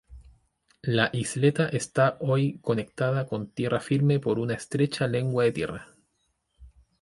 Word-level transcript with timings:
La 0.97 1.11
isleta 1.13 1.69
está 1.69 2.17
hoy 2.21 2.57
conectada 2.63 3.27
con 3.27 3.51
tierra 3.51 3.79
firme 3.79 4.19
por 4.19 4.39
una 4.39 4.55
estrecha 4.55 5.05
lengua 5.05 5.43
de 5.43 5.51
tierra. 5.51 5.95